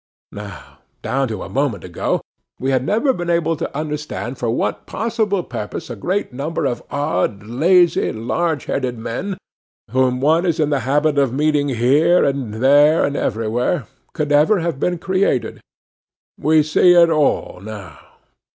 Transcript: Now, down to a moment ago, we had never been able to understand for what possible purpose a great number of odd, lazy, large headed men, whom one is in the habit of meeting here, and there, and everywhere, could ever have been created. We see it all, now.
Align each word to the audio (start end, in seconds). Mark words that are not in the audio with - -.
Now, 0.31 0.79
down 1.03 1.27
to 1.27 1.43
a 1.43 1.47
moment 1.49 1.83
ago, 1.83 2.21
we 2.59 2.71
had 2.71 2.83
never 2.83 3.13
been 3.13 3.29
able 3.29 3.55
to 3.55 3.77
understand 3.77 4.39
for 4.39 4.49
what 4.49 4.87
possible 4.87 5.43
purpose 5.43 5.91
a 5.91 5.95
great 5.95 6.33
number 6.33 6.65
of 6.65 6.81
odd, 6.89 7.43
lazy, 7.43 8.11
large 8.11 8.65
headed 8.65 8.97
men, 8.97 9.37
whom 9.91 10.19
one 10.19 10.43
is 10.47 10.59
in 10.59 10.71
the 10.71 10.79
habit 10.89 11.19
of 11.19 11.31
meeting 11.31 11.67
here, 11.69 12.25
and 12.25 12.55
there, 12.55 13.05
and 13.05 13.15
everywhere, 13.15 13.85
could 14.15 14.31
ever 14.31 14.59
have 14.59 14.79
been 14.79 14.97
created. 14.97 15.61
We 16.35 16.63
see 16.63 16.93
it 16.95 17.11
all, 17.11 17.59
now. 17.61 17.99